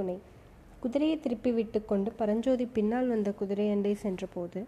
துணை. 0.00 0.18
குதிரையை 0.82 1.16
திருப்பி 1.24 1.50
விட்டு 1.56 1.78
கொண்டு 1.84 2.10
பரஞ்சோதி 2.20 2.66
பின்னால் 2.76 3.10
வந்த 3.14 3.30
குதிரை 3.40 3.66
அண்டை 3.72 3.94
சென்றபோது 4.04 4.60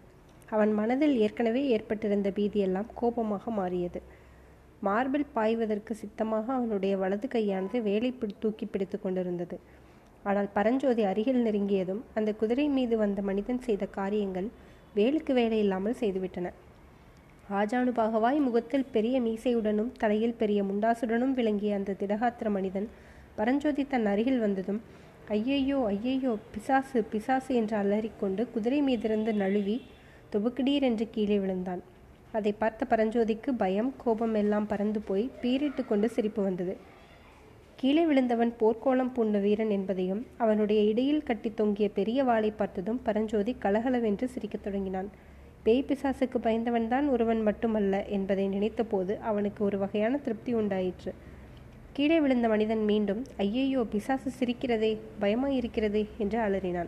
அவன் 0.49 0.71
மனதில் 0.79 1.15
ஏற்கனவே 1.25 1.61
ஏற்பட்டிருந்த 1.75 2.29
பீதியெல்லாம் 2.37 2.89
கோபமாக 2.99 3.51
மாறியது. 3.59 3.99
மார்பில் 4.87 5.31
பாய்வதற்கு 5.35 5.93
சித்தமாக 6.01 6.45
அவனுடைய 6.57 6.93
வலது 7.03 7.27
கையானது 7.33 7.77
வேலை 7.87 8.11
தூக்கி 8.43 8.65
பிடித்து 8.65 8.97
கொண்டிருந்தது. 8.99 9.57
ஆனால் 10.29 10.49
பரஞ்சோதி 10.57 11.03
அருகில் 11.11 11.41
நெருங்கியதும் 11.45 12.01
அந்த 12.17 12.29
குதிரை 12.41 12.65
மீது 12.75 12.97
வந்த 13.03 13.21
மனிதன் 13.29 13.63
செய்த 13.67 13.83
காரியங்கள் 13.97 14.49
வேலுக்கு 14.97 15.33
வேலை 15.39 15.57
இல்லாமல் 15.63 15.99
செய்துவிட்டன. 16.01 16.47
ஆஜானுபாகவாய் 17.59 18.39
முகத்தில் 18.47 18.89
பெரிய 18.95 19.15
மீசையுடனும் 19.25 19.91
தலையில் 20.03 20.39
பெரிய 20.41 20.59
முண்டாசுடனும் 20.63 21.33
விளங்கிய 21.39 21.79
அந்த 21.79 21.95
திடகாத்திர 22.01 22.49
மனிதன் 22.57 22.87
பரஞ்சோதி 23.39 23.83
தன் 23.93 24.07
அருகில் 24.11 24.43
வந்ததும் 24.45 24.81
ஐயையோ 25.31 25.85
ஐயையோ 25.85 26.37
பிசாசு 26.53 27.03
பிசாசு 27.03 27.55
என்று 27.55 27.77
அலறிக்கொண்டு 27.77 28.47
குதிரை 28.51 28.81
மீதிருந்து 28.83 29.33
நழுவி 29.33 29.81
துபுக்கிடீர் 30.33 30.81
என்று 30.81 31.09
கீழே 31.09 31.39
விழுந்தான். 31.39 31.81
அதை 32.31 32.51
பார்த்த 32.51 32.85
பரஞ்சோதிக்கு 32.89 33.51
பயம் 33.57 33.93
கோபம் 33.97 34.33
எல்லாம் 34.33 34.67
பறந்து 34.67 34.99
போய் 34.99 35.29
பீரிட்டு 35.41 35.85
கொண்டு 35.85 36.09
சிரிப்பு 36.09 36.43
வந்தது. 36.43 36.77
கீழே 37.75 38.05
விழுந்தவன் 38.05 38.53
போர்க்கோளம் 38.59 39.11
பூண்ட 39.13 39.39
வீரன் 39.39 39.69
என்பதையும் 39.69 40.25
அவனுடைய 40.37 40.81
இடையில் 40.81 41.23
கட்டி 41.23 41.51
தொங்கிய 41.53 41.89
பெரிய 41.89 42.23
வாளை 42.23 42.51
பார்த்ததும் 42.51 43.01
பரஞ்சோதி 43.03 43.55
கலகலவென்று 43.59 44.27
சிரிக்கத் 44.27 44.63
தொடங்கினான். 44.63 45.09
பேய் 45.63 45.85
பிசாசுக்கு 45.87 46.39
பயந்தவன்தான் 46.41 47.09
ஒருவன் 47.09 47.41
மட்டுமல்ல 47.41 48.05
என்பதை 48.05 48.47
நினைத்தபோது 48.47 49.17
அவனுக்கு 49.17 49.63
ஒரு 49.63 49.77
வகையான 49.77 50.17
திருப்தி 50.17 50.53
உண்டாயிற்று. 50.53 51.13
கீழே 51.97 52.15
விழுந்த 52.21 52.47
மனிதன் 52.51 52.83
மீண்டும் 52.89 53.19
ஐயையோ 53.43 53.81
பிசாசு 53.89 54.29
சிரிக்கிறதே 54.37 54.89
பயமாயிருக்கிறதே 55.21 56.01
என்று 56.17 56.37
அலறினான். 56.39 56.87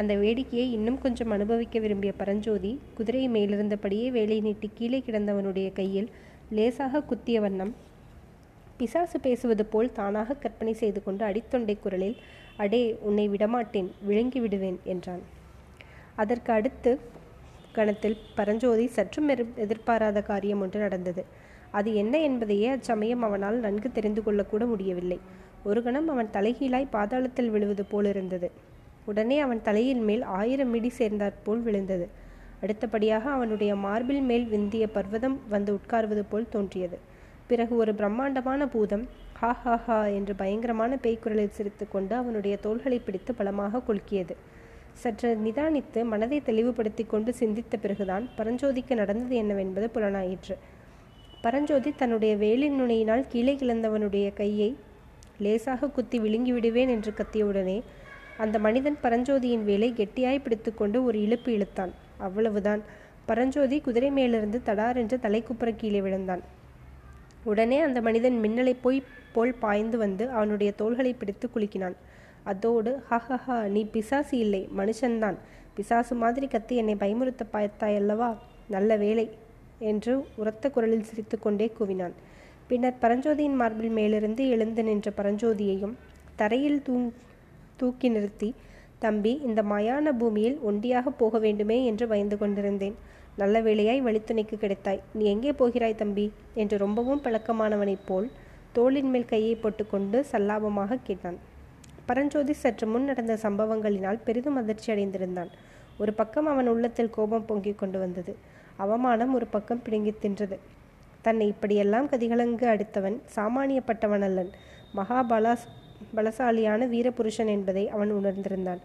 அந்த 0.00 0.12
வேடிக்கையை 0.14 0.66
இன்னும் 0.76 0.98
கொஞ்சம் 0.98 1.30
அனுபவிக்க 1.30 1.78
விரும்பிய 1.78 2.12
பரஞ்சோதி 2.18 2.72
குதிரை 2.96 3.22
மேலிருந்தபடியே 3.28 4.08
வேலை 4.16 4.36
நீட்டி 4.40 4.68
கீழே 4.74 4.98
கிடந்தவனுடைய 5.06 5.68
கையில் 5.72 6.08
லேசாக 6.56 7.00
குத்திய 7.02 7.40
வண்ணம் 7.40 7.72
பிசாசு 8.76 9.20
பேசுவது 9.20 9.64
போல் 9.66 9.92
தானாக 9.92 10.36
கற்பனை 10.42 10.74
செய்து 10.82 11.02
கொண்டு 11.02 11.24
அடித்தொண்டை 11.24 11.76
குரலில் 11.84 12.16
அடே 12.56 12.82
உன்னை 13.08 13.26
விடமாட்டேன் 13.28 13.90
விழுங்கி 14.08 14.40
விடுவேன் 14.40 14.78
என்றான். 14.84 15.22
அதற்கு 16.16 16.52
அடுத்து 16.52 16.92
கணத்தில் 17.78 18.18
பரஞ்சோதி 18.34 18.86
சற்றும் 18.96 19.30
எதிர்பாராத 19.64 20.22
காரியம் 20.22 20.60
ஒன்று 20.60 20.80
நடந்தது. 20.80 21.24
அது 21.78 21.90
என்ன 21.94 22.14
என்பதையே 22.20 22.68
அச்சமயம் 22.68 23.22
அவனால் 23.22 23.58
நன்கு 23.58 23.88
தெரிந்து 23.92 24.22
கொள்ளக்கூட 24.26 24.62
முடியவில்லை. 24.66 25.18
ஒரு 25.64 25.80
கணம் 25.82 26.08
அவன் 26.08 26.30
தலைகீழாய் 26.32 26.92
பாதாளத்தில் 26.92 27.50
விழுவது 27.50 27.84
போலிருந்தது 27.84 28.50
உடனே 29.06 29.36
அவன் 29.44 29.62
தலையின் 29.62 30.02
மேல் 30.08 30.22
ஆயிரம் 30.40 30.72
மிடி 30.74 30.90
சேர்ந்தாற்போல் 30.98 31.62
விழுந்தது. 31.62 32.06
அடுத்தபடியாக 32.62 33.24
அவனுடைய 33.30 33.72
மார்பில் 33.84 34.22
மேல் 34.30 34.46
விந்திய 34.46 34.84
பர்வதம் 34.96 35.36
வந்து 35.48 35.70
உட்கார்வது 35.78 36.22
போல் 36.30 36.52
தோன்றியது. 36.54 36.98
பிறகு 37.50 37.72
ஒரு 37.76 37.92
பிரம்மாண்டமான 37.94 38.66
பூதம் 38.74 39.04
ஹா 39.40 39.50
ஹா 39.62 39.74
ஹா 39.86 39.96
என்று 40.18 40.34
பயங்கரமான 40.34 40.98
பேய்க்குரலில் 41.04 41.56
சிரித்து 41.56 41.84
கொண்டு 41.88 42.14
அவனுடைய 42.14 42.54
தோள்களை 42.56 42.98
பிடித்து 42.98 43.32
பலமாக 43.34 43.82
கொலுக்கியது. 43.88 44.34
சற்று 45.02 45.30
நிதானித்து 45.44 46.00
மனதை 46.04 46.38
தெளிவுபடுத்தி 46.42 47.04
கொண்டு 47.04 47.32
சிந்தித்த 47.40 47.76
பிறகுதான் 47.76 48.24
பரஞ்சோதிக்கு 48.38 48.94
நடந்தது 48.94 49.34
என்னவென்பது 49.36 49.88
புலனாயிற்று. 49.94 50.56
பரஞ்சோதி 51.42 51.92
தன்னுடைய 51.96 52.36
வேலின் 52.36 52.80
நுனையினால் 52.80 53.24
கீழே 53.28 53.54
கிளந்தவனுடைய 53.54 54.32
கையை 54.32 54.76
லேசாக 55.38 55.88
குத்தி 55.88 56.18
விழுங்கி 56.18 56.52
விடுவேன் 56.52 56.88
என்று 56.88 57.12
கத்தியவுடனே 57.16 57.82
அந்த 58.36 58.58
மனிதன் 58.58 58.98
பரஞ்சோதியின் 59.02 59.64
வேலை 59.64 59.92
கெட்டியாய் 59.92 60.42
பிடித்துக்கொண்டு 60.42 61.04
ஒரு 61.04 61.20
இழுப்பு 61.22 61.52
இழுத்தான். 61.52 61.92
அவ்வளவுதான். 62.18 62.82
பரஞ்சோதி 63.26 63.80
குதிரை 63.80 64.10
மேலிருந்து 64.10 64.60
தடார் 64.66 64.96
என்று 64.96 65.16
தலைக்குப்புற 65.22 65.76
கீழே 65.76 66.00
விழுந்தான். 66.00 66.42
உடனே 67.44 67.78
அந்த 67.80 68.00
மனிதன் 68.00 68.40
மின்னலை 68.42 68.74
போய் 68.82 69.02
போல் 69.32 69.54
பாய்ந்து 69.54 69.98
வந்து 69.98 70.30
அவனுடைய 70.30 70.72
தோள்களை 70.72 71.12
பிடித்து 71.12 71.48
குலுக்கினான். 71.54 71.96
அதோடு 72.42 73.02
ஹஹஹா 73.10 73.58
நீ 73.66 73.84
பிசாசு 73.84 74.38
இல்லை 74.38 74.68
மனுஷன்தான். 74.76 75.36
பிசாசு 75.74 76.14
மாதிரி 76.14 76.46
கத்தி 76.46 76.76
என்னை 76.76 76.94
பயமுறுத்த 76.94 77.44
பார்த்தாய் 77.52 77.94
அல்லவா 77.94 78.30
நல்ல 78.68 78.96
வேலை 78.96 79.26
என்று 79.90 80.12
உரத்த 80.36 80.70
குரலில் 80.70 81.08
சிரித்துக்கொண்டே 81.10 81.66
கூவினான். 81.78 82.14
பின்னர் 82.68 83.00
பரஞ்சோதியின் 83.00 83.58
மார்பில் 83.60 83.94
மேலிருந்து 83.98 84.42
எழுந்து 84.48 84.82
நின்ற 84.84 85.08
பரஞ்சோதியையும் 85.16 85.94
தரையில் 86.36 86.82
தூ 86.82 86.96
தூக்கி 87.76 88.08
நிறுத்தி 88.08 88.48
தம்பி 88.98 89.32
இந்த 89.48 89.60
மயான 89.62 90.12
பூமியில் 90.18 90.58
ஒண்டியாக 90.68 91.08
போக 91.16 91.38
வேண்டுமே 91.38 91.78
என்று 91.84 92.04
பயந்து 92.08 92.36
கொண்டிருந்தேன். 92.38 92.96
நல்ல 93.36 93.56
வேளையாய் 93.60 94.02
வழித்துணைக்கு 94.02 94.56
கிடைத்தாய். 94.64 95.00
நீ 95.12 95.24
எங்கே 95.24 95.52
போகிறாய் 95.52 95.94
தம்பி? 95.94 96.26
என்று 96.54 96.76
ரொம்பவும் 96.78 97.22
பழக்கமானவனைப் 97.24 98.06
போல் 98.06 98.28
தோளின் 98.72 99.10
மேல் 99.10 99.24
கையை 99.24 99.54
போட்டுக்கொண்டு 99.54 100.18
சல்லாபமாக 100.32 100.98
கேட்டான். 101.02 101.38
பரஞ்சோதி 102.06 102.52
சற்று 102.52 102.86
முன் 102.86 103.04
நடந்த 103.04 103.34
சம்பவங்களினால் 103.42 104.18
பெரிதும் 104.24 104.56
அதிர்ச்சி 104.56 104.88
அடைந்திருந்தான் 104.92 105.50
ஒரு 105.98 106.12
பக்கம் 106.12 106.46
அவன் 106.46 106.68
உள்ளத்தில் 106.68 107.10
கோபம் 107.10 107.46
பொங்கிக் 107.46 107.78
கொண்டு 107.78 107.98
வந்தது. 107.98 108.32
அவமானம் 108.76 109.34
ஒரு 109.34 109.46
பக்கம் 109.46 109.82
பிடுங்கி 109.82 110.14
தின்றது. 110.22 110.58
தன்னை 111.22 111.46
இப்படியெல்லாம் 111.46 112.08
கதிகலங்கு 112.08 112.66
அடித்தவன் 112.66 113.20
சாமானியப்பட்டவன் 113.36 114.22
அல்லன். 114.22 114.50
மகாபலா 114.96 115.56
பலசாலியான 116.16 116.86
வீரபுருஷன் 116.88 117.46
என்பதை 117.46 117.88
அவன் 117.88 118.12
உணர்ந்திருந்தான். 118.12 118.78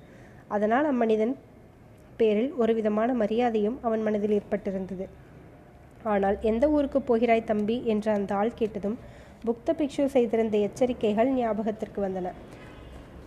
அதனால் 0.48 0.86
அம்மனிதன் 0.86 1.36
பேரில் 2.18 2.54
ஒரு 2.54 2.74
விதமான 2.74 3.14
மரியாதையும் 3.14 3.78
அவன் 3.82 4.02
மனதில் 4.02 4.40
ஏற்பட்டிருந்தது. 4.40 5.08
ஆனால் 6.04 6.38
எந்த 6.42 6.70
ஊருக்கு 6.70 7.02
போகிறாய் 7.02 7.44
தம்பி? 7.44 7.86
என்று 7.86 8.12
அந்த 8.12 8.36
ஆள் 8.36 8.54
கேட்டதும் 8.54 8.98
புக்த 9.46 9.74
பிக்ஷு 9.74 10.06
செய்திருந்த 10.06 10.58
எச்சரிக்கைகள் 10.58 11.30
ஞாபகத்திற்கு 11.30 12.02
வந்தன. 12.02 12.32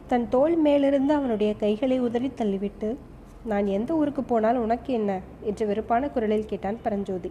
தன் 0.06 0.28
தோல் 0.28 0.56
மேலிருந்து 0.56 1.14
அவனுடைய 1.14 1.54
கைகளை 1.54 2.00
உதறி 2.00 2.32
தள்ளிவிட்டு 2.36 2.96
நான் 3.44 3.66
எந்த 3.66 3.94
ஊருக்கு 3.94 4.22
போனால் 4.22 4.56
உனக்கு 4.56 4.92
என்ன? 4.92 5.20
என்று 5.42 5.66
வெறுப்பான 5.66 6.10
குரலில் 6.10 6.46
கேட்டான் 6.46 6.78
பரஞ்சோதி. 6.82 7.30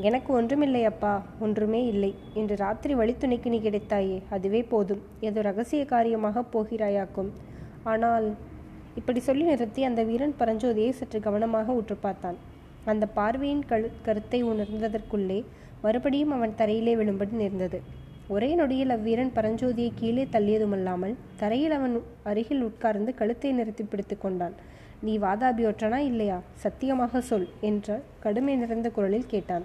எனக்கு 0.00 0.32
ஒன்றுமில்லை 0.32 0.84
அப்பா 0.84 1.22
ஒன்றுமே 1.40 1.86
இல்லை. 1.86 2.14
இன்று 2.34 2.56
ராத்திரி 2.56 2.94
வழித்துணைக்கு 2.94 3.48
நீ 3.48 3.58
கிடைத்தாயே 3.58 4.22
அதுவே 4.30 4.62
போதும். 4.62 5.02
ஏதோ 5.20 5.40
ரகசிய 5.40 5.84
காரியமாக 5.84 6.44
போகிறாயாக்கும். 6.54 7.30
ஆனால் 7.82 8.26
இப்படி 8.94 9.20
சொல்லி 9.20 9.44
நிறுத்தி 9.44 9.84
அந்த 9.84 10.02
வீரன் 10.02 10.36
பரஞ்சோதியை 10.38 10.90
சற்று 10.90 11.20
கவனமாக 11.20 11.72
உற்று 11.72 11.96
பார்த்தான். 11.96 12.38
அந்த 12.84 13.06
பார்வையின் 13.06 13.64
கழு 13.70 13.90
கருத்தை 14.02 14.42
உணர்ந்ததற்குள்ளே 14.42 15.44
மறுபடியும் 15.82 16.30
அவன் 16.30 16.54
தரையிலே 16.58 16.92
விழும்படி 16.96 17.30
நேர்ந்தது. 17.30 17.80
ஒரே 18.28 18.54
நொடியில் 18.54 18.90
அவ்வீரன் 18.90 19.34
பரஞ்சோதியை 19.34 19.90
கீழே 19.94 20.24
தள்ளியதுமல்லாமல் 20.32 21.16
தரையில் 21.36 21.70
அவன் 21.70 22.02
அருகில் 22.22 22.62
உட்கார்ந்து 22.62 23.14
கழுத்தை 23.14 23.52
நிறுத்தி 23.52 23.84
பிடித்து 23.84 24.18
கொண்டான். 24.18 24.56
நீ 25.00 25.18
வாதாபியொற்றனா 25.18 25.96
இல்லையா? 25.96 26.40
சத்தியமாக 26.54 27.20
சொல் 27.20 27.48
என்ற 27.60 28.00
கடுமை 28.20 28.56
நிறைந்த 28.56 28.90
குரலில் 28.90 29.26
கேட்டான். 29.26 29.64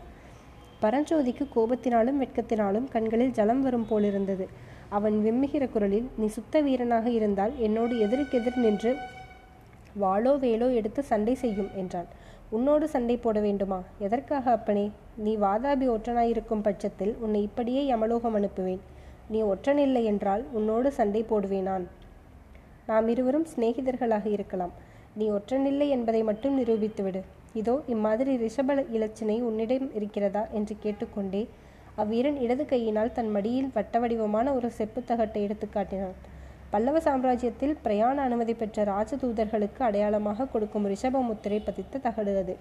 பரஞ்சோதிக்கு 0.81 1.45
கோபத்தினாலும் 1.55 2.19
வெட்கத்தினாலும் 2.21 2.87
கண்களில் 2.89 3.31
ஜலம் 3.31 3.61
வரும் 3.61 3.87
போலிருந்தது. 3.87 4.47
அவன் 4.89 5.13
விம்முகிற 5.13 5.69
குரலில் 5.69 6.09
நீ 6.17 6.27
சுத்த 6.27 6.61
வீரனாக 6.61 7.09
இருந்தால் 7.09 7.57
என்னோடு 7.57 8.07
எதிர்க்கெதிர் 8.07 8.57
நின்று 8.57 8.95
வாளோ 9.99 10.33
வேலோ 10.39 10.73
எடுத்து 10.73 11.03
சண்டை 11.03 11.35
செய்யும் 11.35 11.69
என்றான். 11.75 12.05
உன்னோடு 12.49 12.89
சண்டை 12.89 13.17
போட 13.17 13.39
வேண்டுமா? 13.39 13.83
எதற்காக 13.99 14.51
அப்பனே? 14.51 14.91
நீ 15.15 15.37
வாதாபி 15.37 15.87
ஒற்றனாயிருக்கும் 15.87 16.61
பட்சத்தில் 16.61 17.15
உன்னை 17.15 17.41
இப்படியே 17.41 17.91
யமலோகம் 17.91 18.35
அனுப்புவேன். 18.39 18.79
நீ 19.29 19.41
ஒற்றனில்லை 19.41 20.03
என்றால் 20.03 20.45
உன்னோடு 20.51 20.91
சண்டை 20.91 21.25
போடுவேனான். 21.29 21.85
நாம் 22.85 23.07
இருவரும் 23.07 23.47
சிநேகிதர்களாக 23.55 24.25
இருக்கலாம். 24.25 24.71
நீ 25.19 25.25
ஒற்றனில்லை 25.37 25.87
என்பதை 25.95 26.21
மட்டும் 26.29 26.57
நிரூபித்துவிடு. 26.59 27.21
இதோ 27.59 27.73
இம்மாதிரி 27.93 28.33
ரிஷப 28.43 28.75
இலச்சினை 28.97 29.37
உன்னிடம் 29.47 29.87
இருக்கிறதா 29.97 30.43
என்று 30.57 30.75
கேட்டுக்கொண்டே 30.83 31.41
அவ்வீரன் 32.01 32.37
இடது 32.43 32.65
கையினால் 32.65 33.15
தன் 33.17 33.31
மடியில் 33.35 33.71
வட்ட 33.73 33.99
வடிவமான 34.03 34.53
ஒரு 34.57 34.69
செப்பு 34.77 34.99
தகட்டை 35.09 35.41
எடுத்து 35.47 35.67
காட்டினான். 35.69 36.15
பல்லவ 36.73 36.97
சாம்ராஜ்யத்தில் 37.07 37.75
பிரயாண 37.85 38.17
அனுமதி 38.27 38.53
பெற்ற 38.53 38.83
ராஜதூதர்களுக்கு 38.91 39.81
அடையாளமாக 39.87 40.47
கொடுக்கும் 40.53 40.87
ரிஷப 40.91 41.23
முத்திரை 41.29 41.59
பதித்த 41.67 42.01
தகடு 42.05 42.35
அது. 42.43 42.55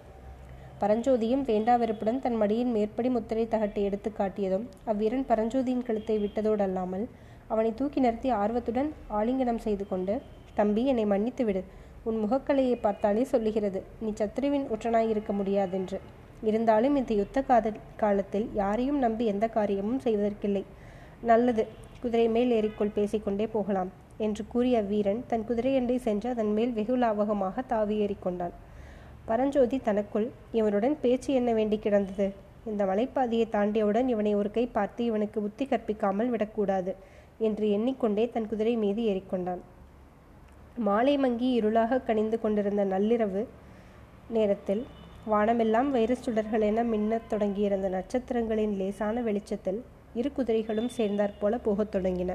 பரஞ்சோதியும் 0.83 1.45
வேண்டாவெறுப்புடன் 1.51 2.21
தன் 2.25 2.39
மடியின் 2.43 2.73
மேற்படி 2.77 3.09
முத்திரை 3.17 3.45
தகட்டை 3.55 3.83
எடுத்து 3.89 4.11
காட்டியதும் 4.11 4.65
அவ்வீரன் 4.91 5.27
பரஞ்சோதியின் 5.31 5.87
கழுத்தை 5.89 6.17
விட்டதோடு 6.25 6.65
அல்லாமல் 6.67 7.05
அவனை 7.49 7.71
தூக்கி 7.81 8.01
நிறுத்தி 8.01 8.31
ஆர்வத்துடன் 8.43 8.91
ஆலிங்கனம் 9.19 9.63
செய்து 9.67 9.85
கொண்டு 9.93 10.15
தம்பி 10.55 10.83
என்னை 10.93 11.05
மன்னித்து 11.05 11.45
விடு 11.49 11.63
உன் 12.09 12.19
முகக்கலையை 12.23 12.77
பார்த்தாலே 12.85 13.23
சொல்லுகிறது 13.33 13.81
நீ 14.03 14.11
சத்ருவின் 14.21 14.67
ஒற்றனாயிருக்க 14.75 15.33
முடியாதென்று. 15.41 15.99
இருந்தாலும் 16.49 16.95
இந்த 17.01 17.13
யுத்த 17.21 17.39
காத 17.49 17.73
காலத்தில் 18.03 18.47
யாரையும் 18.61 19.01
நம்பி 19.05 19.25
எந்த 19.33 19.47
காரியமும் 19.57 20.01
செய்வதற்கில்லை. 20.05 20.63
நல்லது 21.31 21.65
குதிரை 22.03 22.27
மேல் 22.37 22.53
ஏறிக்கொள் 22.59 22.95
பேசிக்கொண்டே 22.99 23.47
போகலாம் 23.55 23.91
என்று 24.27 24.43
கூறிய 24.53 24.77
வீரன் 24.91 25.21
தன் 25.31 25.45
குதிரையண்டை 25.49 25.97
சென்று 26.07 26.29
அதன் 26.35 26.53
மேல் 26.59 26.73
வெகு 26.79 26.97
லாவகமாக 27.03 27.65
தாவி 27.73 27.97
ஏறிக்கொண்டான். 28.05 28.55
பரஞ்சோதி 29.29 29.79
தனக்குள் 29.89 30.27
இவனுடன் 30.59 30.97
பேச்சு 31.03 31.31
என்ன 31.41 31.51
வேண்டி 31.59 31.79
கிடந்தது? 31.79 32.29
இந்த 32.71 32.85
மலைப்பாதையை 32.91 33.47
தாண்டியவுடன் 33.57 34.09
இவனை 34.15 34.33
ஒரு 34.41 34.51
கை 34.57 34.65
பார்த்து 34.77 35.03
இவனுக்கு 35.11 35.39
புத்தி 35.41 35.67
கற்பிக்காமல் 35.67 36.33
விடக்கூடாது 36.35 36.95
என்று 37.49 37.67
எண்ணிக்கொண்டே 37.77 38.25
தன் 38.31 38.49
குதிரை 38.53 38.75
மீது 38.85 39.03
ஏறிக்கொண்டான். 39.13 39.63
மாலை 40.87 41.15
மங்கி 41.17 41.49
இருளாக 41.61 41.99
கணிந்து 42.07 42.37
கொண்டிருந்த 42.41 42.83
நள்ளிரவு 42.85 43.43
நேரத்தில் 44.37 44.83
வானமெல்லாம் 45.27 45.91
வைரஸ் 45.91 46.25
சுடர்கள் 46.27 46.65
என 46.69 46.85
மின்னத் 46.93 47.27
தொடங்கியிருந்த 47.29 47.89
நட்சத்திரங்களின் 47.89 48.77
லேசான 48.81 49.21
வெளிச்சத்தில் 49.21 49.81
இரு 50.21 50.31
குதிரைகளும் 50.37 50.91
சேர்ந்தாற்போல 50.97 51.59
போகத் 51.67 51.93
தொடங்கின. 51.95 52.35